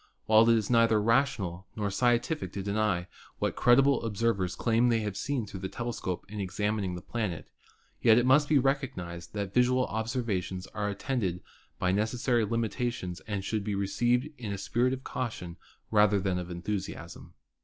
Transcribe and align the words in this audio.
While 0.25 0.49
it 0.49 0.57
is 0.57 0.71
neither 0.71 0.99
rational 0.99 1.67
nor 1.75 1.91
scientific 1.91 2.51
to 2.53 2.63
deny 2.63 3.05
what 3.37 3.55
credible 3.55 4.03
observ 4.03 4.39
ers 4.41 4.55
claim 4.55 4.89
they 4.89 5.01
have 5.01 5.15
seen 5.15 5.45
through 5.45 5.59
the 5.59 5.69
telescope 5.69 6.25
in 6.27 6.39
examin 6.39 6.83
ing 6.83 6.95
the 6.95 7.03
planet, 7.03 7.47
yet 8.01 8.17
it 8.17 8.25
must 8.25 8.49
be 8.49 8.57
recognised 8.57 9.33
that 9.35 9.53
visual 9.53 9.85
obser 9.91 10.23
vations 10.23 10.65
are 10.73 10.89
attended 10.89 11.39
by 11.77 11.91
necessary 11.91 12.43
limitations 12.43 13.19
and 13.27 13.45
should 13.45 13.63
be 13.63 13.75
received 13.75 14.27
in 14.39 14.51
a 14.51 14.57
spirit 14.57 14.91
of 14.93 15.03
caution 15.03 15.57
rather 15.91 16.19
than 16.19 16.39
of 16.39 16.49
enthusiasm. 16.49 17.35